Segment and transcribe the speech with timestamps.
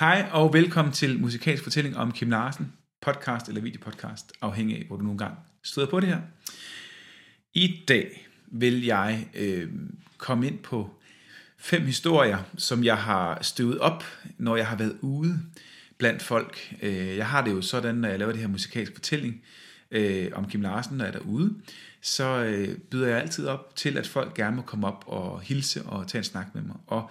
[0.00, 4.96] Hej og velkommen til Musikalsk Fortælling om Kim Larsen, podcast eller videopodcast, afhængig af, hvor
[4.96, 6.20] du nogle gange støder på det her.
[7.54, 9.68] I dag vil jeg øh,
[10.18, 10.90] komme ind på
[11.58, 14.04] fem historier, som jeg har støvet op,
[14.38, 15.40] når jeg har været ude
[15.98, 16.74] blandt folk.
[16.82, 19.42] Øh, jeg har det jo sådan, når jeg laver det her musikalsk fortælling
[19.90, 21.54] øh, om Kim Larsen, når jeg er derude,
[22.00, 25.82] så øh, byder jeg altid op til, at folk gerne må komme op og hilse
[25.82, 26.76] og tage en snak med mig.
[26.86, 27.10] Og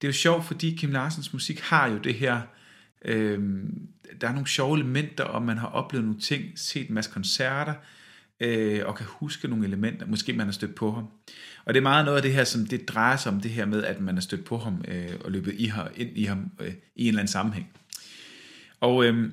[0.00, 2.40] det er jo sjovt, fordi Kim Larsens musik har jo det her,
[3.04, 3.64] øh,
[4.20, 7.74] der er nogle sjove elementer, og man har oplevet nogle ting, set en masse koncerter,
[8.40, 11.08] øh, og kan huske nogle elementer, måske man har stødt på ham.
[11.64, 13.64] Og det er meget noget af det her, som det drejer sig om det her
[13.64, 16.50] med, at man har stødt på ham, øh, og løbet i her, ind i ham
[16.60, 17.72] øh, i en eller anden sammenhæng.
[18.80, 19.30] Og øh,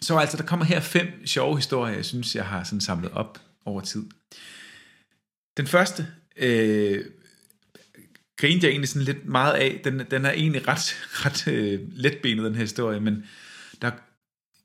[0.00, 3.38] så altså, der kommer her fem sjove historier, jeg synes, jeg har sådan samlet op
[3.64, 4.04] over tid.
[5.56, 7.04] Den første øh,
[8.36, 9.80] grinte jeg egentlig sådan lidt meget af.
[9.84, 13.24] Den, den er egentlig ret, ret øh, letbenet, den her historie, men
[13.82, 13.90] der,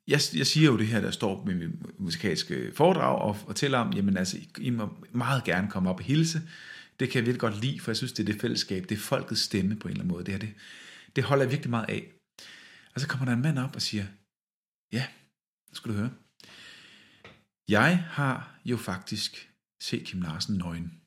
[0.08, 3.94] jeg, jeg siger jo det her, der står med min musikalske foredrag, og fortæller om,
[3.94, 6.42] jamen altså, I må meget gerne komme op og hilse.
[7.00, 9.00] Det kan jeg virkelig godt lide, for jeg synes, det er det fællesskab, det er
[9.00, 10.26] folkets stemme på en eller anden måde.
[10.26, 10.54] Det, her, det,
[11.16, 12.12] det holder jeg virkelig meget af.
[12.96, 14.06] Og så kommer der en mand op og siger,
[14.92, 15.06] ja,
[15.70, 16.12] nu skal du høre.
[17.70, 19.50] Jeg har jo faktisk
[19.82, 21.02] set Kim Larsen nøgen.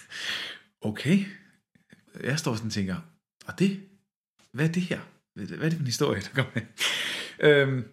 [0.90, 1.24] okay.
[2.20, 2.96] Jeg står sådan og tænker,
[3.46, 3.80] og det,
[4.52, 5.00] hvad er det her?
[5.34, 6.62] Hvad er det for en historie, der kommer med?
[7.50, 7.84] øhm,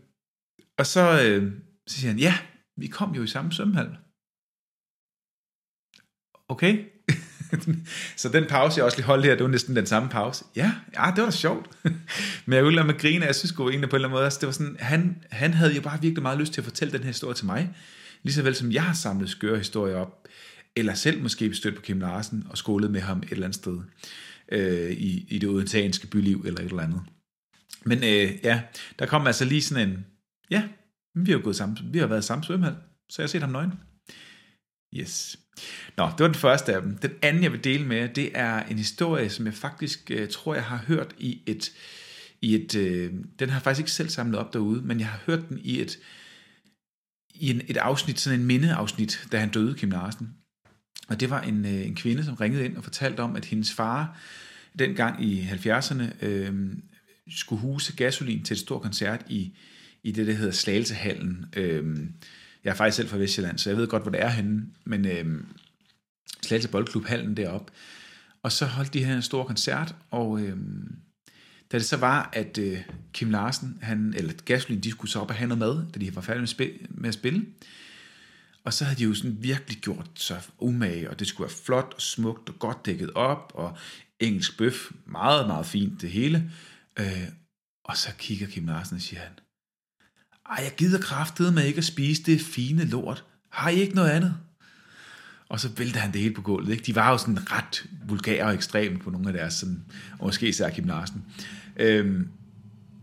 [0.77, 1.53] og så, øh,
[1.87, 2.37] så siger han, ja,
[2.77, 3.97] vi kom jo i samme svømmehal.
[6.49, 6.85] Okay.
[8.21, 10.45] så den pause, jeg også lige holdt her, det var næsten den samme pause.
[10.55, 11.69] Ja, ja det var da sjovt.
[12.45, 14.39] Men jeg ville med grine, jeg synes jo egentlig på en eller anden måde, altså,
[14.39, 17.01] det var sådan, han, han havde jo bare virkelig meget lyst til at fortælle den
[17.01, 17.75] her historie til mig.
[18.23, 20.27] Ligeså vel som jeg har samlet skøre historier op,
[20.75, 23.79] eller selv måske stødt på Kim Larsen og skålet med ham et eller andet sted
[24.51, 27.01] øh, i, i det odenseanske byliv eller et eller andet.
[27.85, 28.61] Men øh, ja,
[28.99, 30.05] der kom altså lige sådan en,
[30.49, 30.63] ja,
[31.15, 32.75] vi har jo gået sammen, vi har været sammen svømmehal,
[33.09, 33.73] så jeg har set ham nøgen.
[34.95, 35.39] Yes.
[35.97, 36.97] Nå, det var den første af dem.
[36.97, 40.53] Den anden, jeg vil dele med det er en historie, som jeg faktisk øh, tror,
[40.53, 41.71] jeg har hørt i et,
[42.41, 45.21] i et øh, den har jeg faktisk ikke selv samlet op derude, men jeg har
[45.25, 45.99] hørt den i et,
[47.35, 50.29] i en, et afsnit, sådan en mindeafsnit, da han døde, Kim Larsen.
[51.09, 53.73] Og det var en, øh, en kvinde, som ringede ind og fortalte om, at hendes
[53.73, 54.19] far
[54.79, 56.53] dengang i 70'erne øh,
[57.29, 59.53] skulle huse gasolin til et stort koncert i,
[60.03, 61.45] i det, der hedder Slagelsehallen.
[61.55, 61.97] Øh,
[62.63, 65.05] jeg er faktisk selv fra Vestjylland, så jeg ved godt, hvor det er henne, men
[65.05, 65.43] øh,
[66.41, 67.71] Slagelse Boldklub Hallen deroppe.
[68.43, 70.57] Og så holdt de her en stor koncert, og øh,
[71.71, 72.77] da det så var, at øh,
[73.13, 76.15] Kim Larsen, han, eller Gasolin, de skulle så op og have noget mad, da de
[76.15, 77.45] var færdige med, spil, med at spille,
[78.69, 81.93] og så havde de jo sådan virkelig gjort sig umage, og det skulle være flot
[81.95, 83.77] og smukt og godt dækket op, og
[84.19, 86.51] engelsk bøf, meget, meget fint det hele.
[86.99, 87.23] Øh,
[87.83, 89.31] og så kigger Kim Larsen og siger han,
[90.49, 93.25] ej, jeg gider kraftedet med ikke at spise det fine lort.
[93.49, 94.35] Har I ikke noget andet?
[95.47, 96.71] Og så vælter han det hele på gulvet.
[96.71, 96.83] Ikke?
[96.83, 99.83] De var jo sådan ret vulgære og ekstreme på nogle af deres, sådan,
[100.19, 101.23] og måske især Kim Larsen.
[101.77, 102.29] Øhm,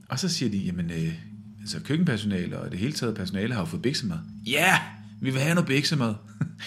[0.09, 1.15] og så siger de, jamen, øh,
[1.61, 4.19] altså køkkenpersonale og det hele taget personale har jo fået biksemad.
[4.47, 6.15] Ja, yeah, vi vil have noget biksemad.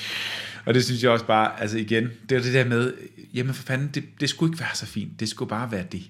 [0.65, 2.93] og det synes jeg også bare, altså igen, det er det der med,
[3.33, 5.19] jamen for fanden, det, det skulle ikke være så fint.
[5.19, 6.09] Det skulle bare være det.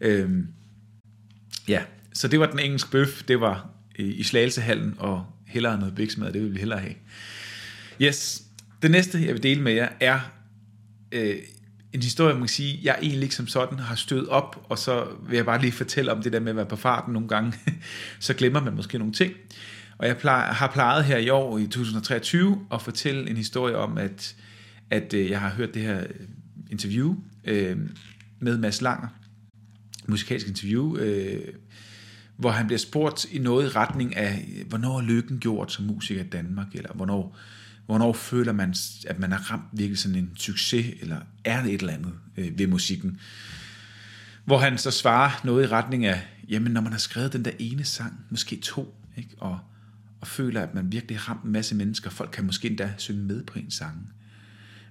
[0.00, 0.46] Øhm,
[1.68, 1.82] ja,
[2.12, 6.32] så det var den engelske bøf, det var øh, i Slagelsehallen, og hellere noget biksemad,
[6.32, 6.94] det vil vi hellere have.
[8.02, 8.42] Yes,
[8.82, 10.20] det næste, jeg vil dele med jer, er
[11.12, 11.36] øh,
[11.92, 15.06] en historie, man kan sige, jeg egentlig ikke som sådan har stødt op, og så
[15.28, 17.54] vil jeg bare lige fortælle om det der med at være på farten nogle gange,
[18.20, 19.32] så glemmer man måske nogle ting.
[19.98, 23.98] Og jeg plejer, har plejet her i år, i 2023, at fortælle en historie om,
[23.98, 24.36] at,
[24.90, 26.26] at øh, jeg har hørt det her øh,
[26.70, 27.78] interview øh,
[28.38, 29.08] med Mads Langer,
[30.06, 31.54] musikalsk interview, øh,
[32.36, 36.24] hvor han bliver spurgt i noget i retning af, hvornår er lykken gjort som musiker
[36.24, 37.36] i Danmark, eller hvornår,
[37.86, 38.74] hvornår føler man,
[39.06, 42.58] at man har ramt virkelig sådan en succes, eller er det et eller andet øh,
[42.58, 43.20] ved musikken.
[44.44, 47.50] Hvor han så svarer noget i retning af, jamen når man har skrevet den der
[47.58, 49.30] ene sang, måske to, ikke?
[49.38, 49.58] Og,
[50.24, 53.22] og føler, at man virkelig har ramt en masse mennesker, folk kan måske endda synge
[53.22, 54.12] med på en sang.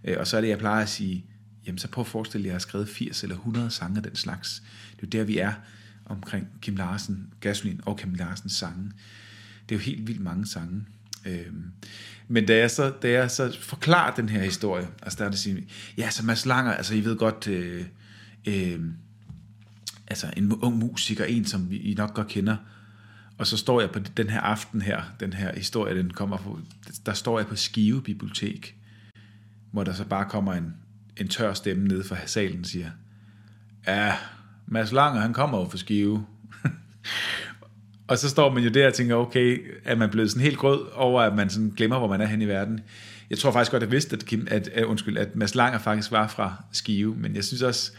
[0.04, 1.26] Øh, og så er det, jeg plejer at sige,
[1.66, 4.04] jamen så prøv at forestille jer, at jeg har skrevet 80 eller 100 sange af
[4.04, 4.64] den slags.
[4.96, 5.54] Det er jo der, vi er
[6.06, 8.92] omkring Kim Larsen, Gasolin og Kim Larsens sange.
[9.70, 10.86] Det er jo helt vildt mange sange.
[11.26, 11.72] Øhm,
[12.28, 15.40] men da jeg, så, da jeg så forklarer den her historie, altså der er det
[15.40, 17.86] sige, ja, så Mads Langer, altså I ved godt, øh,
[18.46, 18.80] øh,
[20.08, 22.58] altså en ung musiker, en som I nok godt kender,
[23.38, 26.60] og så står jeg på den her aften her, den her historie, den kommer på,
[27.06, 28.76] der står jeg på Skive Bibliotek,
[29.72, 30.74] hvor der så bare kommer en,
[31.18, 32.90] en tør stemme ned fra salen og siger,
[33.88, 34.16] ja,
[34.68, 36.26] Mads Langer, han kommer jo fra Skive.
[38.08, 40.86] Og så står man jo der og tænker, okay, er man blevet sådan helt grød
[40.94, 42.80] over, at man sådan glemmer, hvor man er hen i verden.
[43.30, 45.80] Jeg tror faktisk godt, at jeg vidste, at, Kim, at, at, undskyld, at Mads Langer
[45.80, 47.92] faktisk var fra Skive, men jeg synes også,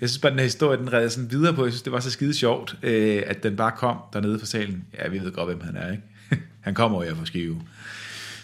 [0.00, 1.64] jeg synes bare, den her historie, den redder sådan videre på.
[1.64, 4.84] Jeg synes, det var så skide sjovt, øh, at den bare kom dernede fra salen.
[4.98, 6.02] Ja, vi ved godt, hvem han er, ikke?
[6.60, 7.62] han kommer jo fra Skive.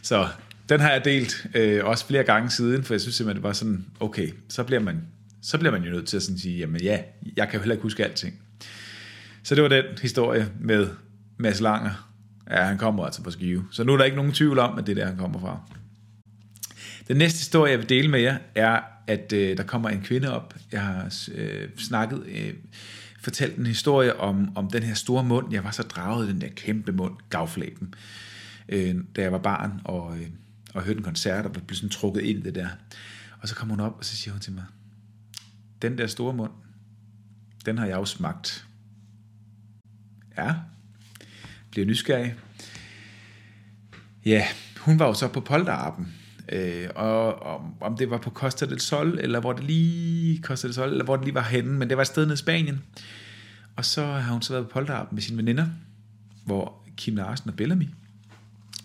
[0.03, 0.29] Så
[0.69, 3.53] den har jeg delt øh, også flere gange siden, for jeg synes simpelthen, det var
[3.53, 5.03] sådan, okay, så bliver man,
[5.43, 7.01] så bliver man jo nødt til at sådan sige, jamen ja,
[7.37, 8.35] jeg kan jo heller ikke huske alting.
[9.43, 10.89] Så det var den historie med
[11.37, 12.13] Mads Langer.
[12.51, 13.65] Ja, han kommer altså fra Skive.
[13.71, 15.61] Så nu er der ikke nogen tvivl om, at det er der, han kommer fra.
[17.09, 20.33] Den næste historie, jeg vil dele med jer, er, at øh, der kommer en kvinde
[20.33, 20.55] op.
[20.73, 22.55] Jeg har øh, snakket, øh,
[23.21, 25.53] fortalt en historie om, om den her store mund.
[25.53, 27.95] Jeg var så draget i den der kæmpe mund, gavflæben,
[28.69, 30.27] øh, da jeg var barn og, øh,
[30.75, 32.69] og hørte en koncert og blev sådan trukket ind i det der.
[33.41, 34.65] Og så kommer hun op, og så siger hun til mig,
[35.83, 36.53] den der store mund,
[37.67, 38.67] den har jeg jo smagt.
[40.39, 40.55] Ja,
[41.71, 42.35] bliver nysgerrig.
[44.25, 44.47] Ja,
[44.79, 46.15] hun var jo så på polterappen,
[46.49, 50.69] øh, og om, om det var på Costa del Sol, eller hvor det lige Costa
[50.69, 52.37] del Sol, eller hvor det lige var henne, men det var et sted nede i
[52.37, 52.83] Spanien.
[53.77, 55.67] Og så har hun så været på polterappen med sine veninder,
[56.45, 57.89] hvor Kim Larsen og Bellamy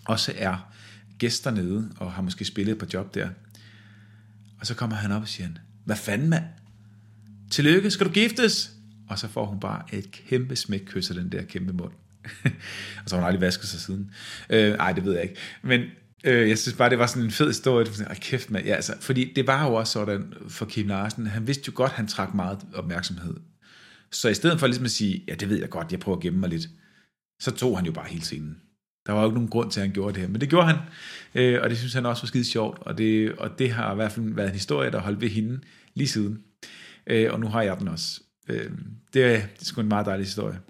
[0.04, 0.72] også er
[1.18, 3.28] gæster nede, og har måske spillet på job der.
[4.60, 5.48] Og så kommer han op og siger,
[5.84, 6.44] hvad fanden mand?
[7.50, 8.72] Tillykke, skal du giftes?
[9.08, 11.92] Og så får hun bare et kæmpe smæk kys af den der kæmpe mund.
[13.02, 14.10] og så har hun aldrig vasket sig siden.
[14.50, 15.36] Øh, ej, det ved jeg ikke.
[15.62, 15.80] Men
[16.24, 17.84] øh, jeg synes bare, det var sådan en fed historie.
[17.84, 21.26] Det var kæft med, ja, altså, fordi det var jo også sådan for Kim Larsen.
[21.26, 23.34] Han vidste jo godt, at han trak meget opmærksomhed.
[24.10, 26.22] Så i stedet for ligesom at sige, ja, det ved jeg godt, jeg prøver at
[26.22, 26.68] gemme mig lidt,
[27.40, 28.60] så tog han jo bare hele scenen.
[29.06, 30.28] Der var jo ikke nogen grund til, at han gjorde det her.
[30.28, 30.76] Men det gjorde han,
[31.34, 32.78] øh, og det synes han også var skide sjovt.
[32.80, 35.60] Og det, og det har i hvert fald været en historie, der holdt ved hende
[35.94, 36.42] lige siden.
[37.06, 38.20] Øh, og nu har jeg den også.
[38.48, 38.70] Øh,
[39.14, 40.60] det, er, det er sgu en meget dejlig historie.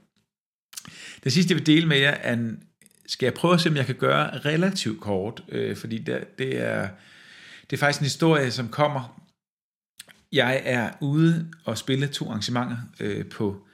[1.25, 2.63] Det sidste, jeg vil dele med jer, er en,
[3.07, 6.59] skal jeg prøve at se, om jeg kan gøre relativt kort, øh, fordi det, det,
[6.59, 6.89] er,
[7.71, 9.23] det er faktisk en historie, som kommer.
[10.33, 13.67] Jeg er ude og spille to arrangementer øh, på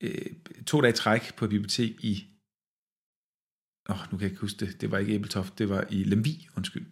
[0.00, 0.26] øh,
[0.66, 2.26] to dage træk på et bibliotek i
[3.88, 4.80] Åh, oh, nu kan jeg ikke huske det.
[4.80, 6.86] Det var ikke Æbeltoft, det var i Lemvi, undskyld.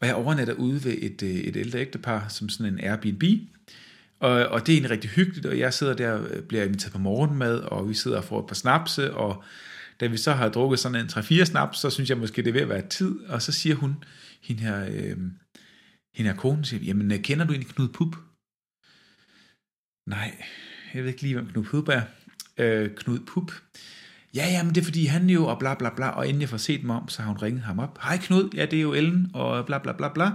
[0.00, 3.22] Og jeg overnatter ude ved et, øh, et ældre ægtepar, som sådan en Airbnb.
[4.20, 6.98] Og, og det er egentlig rigtig hyggeligt, og jeg sidder der, og bliver inviteret på
[6.98, 9.44] morgenmad, og vi sidder og får et par snapse, og
[10.00, 12.52] da vi så har drukket sådan en 3-4 snaps, så synes jeg måske, det er
[12.52, 14.04] ved at være tid, og så siger hun,
[14.42, 15.16] hende her, øh,
[16.14, 18.16] hende her kone, siger, jamen øh, kender du egentlig Knud Pup?
[20.06, 20.44] Nej,
[20.94, 22.02] jeg ved ikke lige, hvem Knud Pup er.
[22.58, 23.52] Øh, Knud Pup?
[24.34, 26.48] Ja, ja, men det er fordi han jo, og bla bla bla, og inden jeg
[26.48, 27.98] får set mig om, så har hun ringet ham op.
[28.02, 30.30] Hej Knud, ja det er jo Ellen, og bla bla bla bla.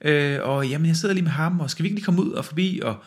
[0.00, 2.32] Øh, og jamen, jeg sidder lige med ham, og skal vi ikke lige komme ud
[2.32, 2.80] og forbi?
[2.82, 3.02] Og,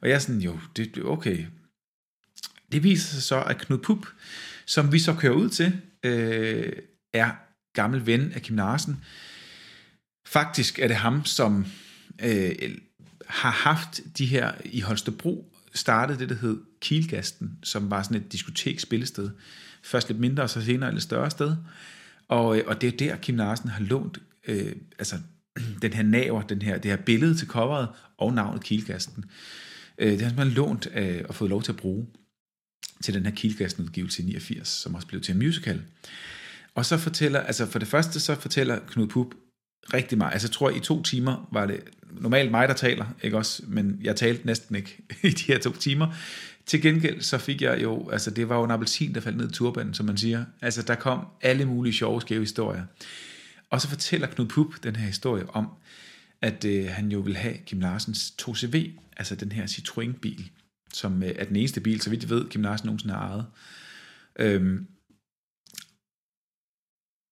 [0.00, 1.46] og jeg er sådan, jo, det, okay.
[2.72, 4.06] Det viser sig så, at Knud Pup,
[4.68, 6.72] som vi så kører ud til, øh,
[7.12, 7.30] er
[7.72, 9.04] gammel ven af Kim Larsen.
[10.26, 11.66] Faktisk er det ham, som
[12.22, 12.50] øh,
[13.26, 18.32] har haft de her i Holstebro, startede det, der hed Kielgasten, som var sådan et
[18.32, 19.30] diskotek-spillested.
[19.82, 21.56] Først lidt mindre, og så senere et lidt større sted.
[22.28, 24.18] Og, øh, og det er der, Kim Larsen har lånt
[24.48, 25.16] øh, altså,
[25.82, 27.88] den her naver, den her, det her billede til coveret
[28.18, 29.24] og navnet Kielgasten.
[29.98, 32.06] Øh, det har man lånt øh, og fået lov til at bruge
[33.02, 35.82] til den her Kielgasten udgivelse i 89, som også blev til en musical.
[36.74, 39.34] Og så fortæller, altså for det første så fortæller Knud Pup
[39.94, 40.32] rigtig meget.
[40.32, 41.80] Altså jeg tror, i to timer var det
[42.20, 43.62] normalt mig, der taler, ikke også?
[43.66, 46.14] Men jeg talte næsten ikke i de her to timer.
[46.66, 49.50] Til gengæld så fik jeg jo, altså det var jo en appelsin, der faldt ned
[49.50, 50.44] i turbanen, som man siger.
[50.62, 52.82] Altså der kom alle mulige sjove, skæve historier.
[53.70, 55.68] Og så fortæller Knud Pup den her historie om,
[56.42, 60.50] at øh, han jo vil have Kim Larsens 2CV, altså den her Citroën-bil,
[60.92, 63.46] som øh, er den eneste bil, så vidt jeg ved, Kim Larsen nogensinde har ejet.
[64.38, 64.86] Øhm,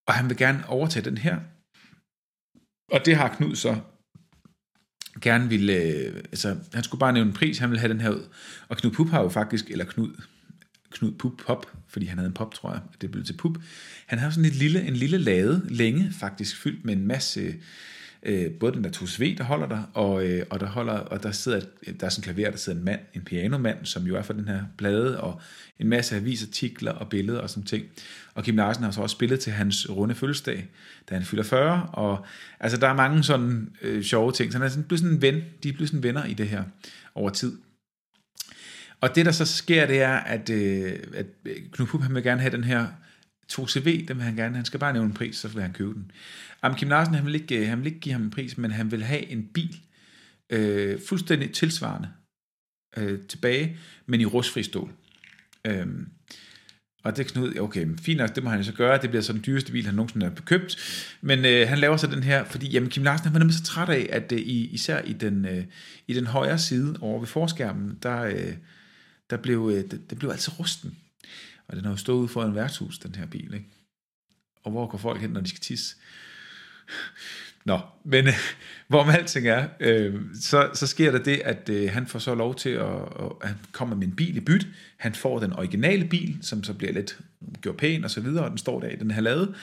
[0.09, 1.41] og han vil gerne overtage den her,
[2.93, 3.81] og det har Knud så
[5.21, 8.11] gerne ville, øh, altså han skulle bare nævne en pris, han ville have den her
[8.11, 8.29] ud.
[8.69, 10.23] Og Knud Pup har jo faktisk, eller Knud,
[10.91, 13.59] Knud Pup Pop, fordi han havde en pop, tror jeg, det blev til Pup.
[14.07, 17.55] Han har sådan et lille, en lille lade, længe faktisk, fyldt med en masse
[18.27, 21.31] øh, både den der 2CV, der holder der, og, øh, og der holder, og der
[21.31, 21.61] sidder,
[22.01, 24.33] der er sådan en klaver, der sidder en mand, en pianomand, som jo er for
[24.33, 25.41] den her plade, og
[25.79, 27.85] en masse avisartikler og billeder og sådan ting.
[28.35, 30.69] Og Kim Larsen har så også spillet til hans runde fødselsdag,
[31.11, 32.27] da han fylder 40, og
[32.61, 35.23] altså der er mange sådan øh, sjove ting, så han er sådan, blevet sådan en
[35.23, 36.65] ven, de er blevet sådan venner i det her
[37.15, 37.53] over tid.
[39.01, 41.27] Og det der så sker, det er, at, øh, at
[41.73, 42.87] Knud Pup, han vil gerne have den her
[43.53, 45.95] 2CV, dem vil han gerne, han skal bare nævne en pris, så vil han købe
[45.95, 46.11] den.
[46.63, 48.71] Am Kim Larsen, han vil, ikke, øh, han vil ikke give ham en pris, men
[48.71, 49.81] han vil have en bil,
[50.51, 52.09] øh, fuldstændig tilsvarende,
[52.97, 53.77] øh, tilbage,
[54.07, 54.91] men i rustfri stål.
[55.65, 55.87] Øh,
[57.05, 59.33] Og det er Knud, okay, fint nok, det må han så gøre, det bliver så
[59.33, 60.77] den dyreste bil, han nogensinde har købt.
[61.21, 63.63] Men øh, han laver så den her, fordi jamen, Kim Larsen han var nemlig så
[63.65, 65.65] træt af, at øh, især i den, øh,
[66.07, 68.53] i den højre side over ved forskærmen, der, øh,
[69.31, 70.97] der blev, øh, det, det blev altså rusten.
[71.69, 73.55] Og den har jo stået ude for en værtshus, den her bil.
[73.55, 73.67] Ikke?
[74.65, 75.97] Og hvor går folk hen, når de skal tisse?
[77.65, 78.35] Nå, men øh,
[78.89, 82.55] hvorom alting er, øh, så, så sker der det, at øh, han får så lov
[82.55, 84.67] til at, at, at han kommer med en bil i byt.
[84.97, 87.19] Han får den originale bil, som så bliver lidt
[87.61, 89.55] gjort pæn og så videre, og den står der i den her lade.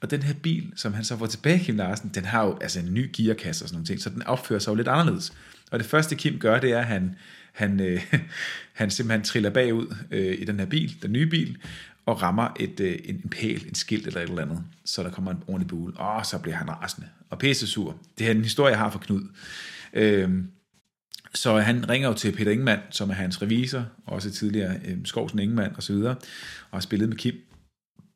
[0.00, 2.80] Og den her bil, som han så får tilbage, Kim Larsen, den har jo altså
[2.80, 5.32] en ny gearkasse og sådan nogle ting, så den opfører sig jo lidt anderledes.
[5.70, 7.16] Og det første Kim gør, det er, at han,
[7.52, 8.14] han, øh,
[8.80, 11.58] han simpelthen triller bagud øh, i den her bil, den nye bil,
[12.06, 15.10] og rammer et, øh, en, en pæl, en skilt eller et eller andet, så der
[15.10, 17.96] kommer en ordentlig bule, og så bliver han rasende og pisse sur.
[18.18, 19.22] Det er en historie, jeg har for Knud.
[19.92, 20.30] Øh,
[21.34, 25.38] så han ringer jo til Peter Ingemann, som er hans revisor, også tidligere øh, Skovsen
[25.38, 26.14] Ingemann og så videre,
[26.70, 27.34] og har spillet med Kim.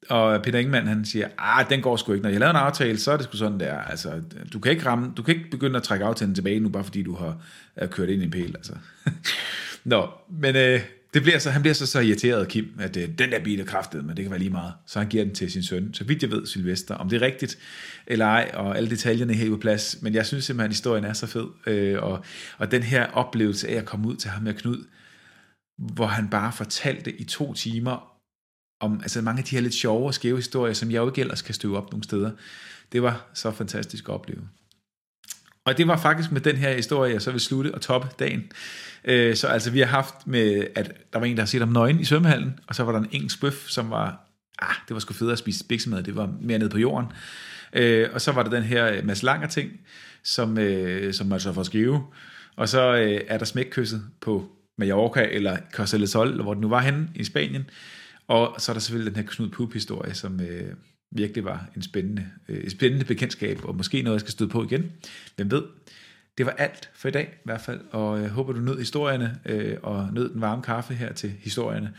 [0.09, 2.23] Og Peter Ingemann, han siger, ah, den går sgu ikke.
[2.23, 3.79] Når jeg laver en aftale, så er det sgu sådan der.
[3.79, 6.85] Altså, du kan ikke ramme, du kan ikke begynde at trække aftalen tilbage nu, bare
[6.85, 7.37] fordi du har
[7.87, 8.57] kørt ind i en pæl.
[8.57, 8.73] Altså.
[9.85, 10.81] Nå, men øh,
[11.15, 13.65] det bliver så, han bliver så, så irriteret, Kim, at øh, den der bil er
[13.65, 14.73] kraftet, men det kan være lige meget.
[14.87, 15.95] Så han giver den til sin søn.
[15.95, 17.59] Så vidt jeg ved, Sylvester, om det er rigtigt
[18.07, 19.99] eller ej, og alle detaljerne her på plads.
[20.03, 21.47] Men jeg synes simpelthen, at historien er så fed.
[21.67, 22.25] Øh, og,
[22.59, 24.85] og den her oplevelse af at komme ud til ham med Knud,
[25.79, 28.14] hvor han bare fortalte i to timer
[28.81, 31.21] om altså mange af de her lidt sjove og skæve historier, som jeg jo ikke
[31.21, 32.31] ellers kan støve op nogle steder.
[32.93, 34.41] Det var så fantastisk at opleve.
[35.65, 38.53] Og det var faktisk med den her historie, jeg så vil slutte og toppe dagen.
[39.05, 41.69] Øh, så altså vi har haft med, at der var en, der har set om
[41.69, 44.21] nøgen i svømmehallen, og så var der en engelsk bøf, som var,
[44.59, 47.07] ah, det var sgu federe at spise biksemad, det var mere nede på jorden.
[47.73, 49.71] Øh, og så var der den her øh, Mads Langer ting,
[50.23, 52.03] som, øh, som man så får skrive.
[52.57, 56.61] Og så øh, er der smækkysset på Mallorca eller Costa del Sol, eller hvor det
[56.61, 57.71] nu var henne i Spanien.
[58.29, 60.77] Og så er der selvfølgelig den her Knud Pup-historie, som, øh,
[61.15, 64.93] virkelig var en spændende, øh, spændende bekendtskab, og måske noget, jeg skal støde på igen.
[65.37, 65.63] Hvem ved?
[66.39, 69.41] Det var alt for i dag i hvert fald, og jeg håber, du nød historierne,
[69.47, 71.95] øh, og nød den varme kaffe her til historierne.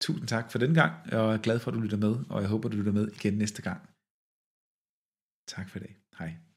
[0.00, 2.40] Tusind tak for den gang, og jeg er glad for, at du lytter med, og
[2.40, 3.80] jeg håber, du lytter med igen næste gang.
[5.48, 5.96] Tak for i dag.
[6.18, 6.47] Hej.